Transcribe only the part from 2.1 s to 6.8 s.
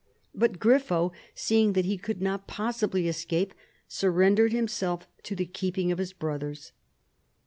not possibly escape, surrendered himself to the keeping of his brothers.